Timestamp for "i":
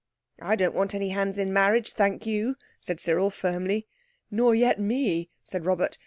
0.41-0.55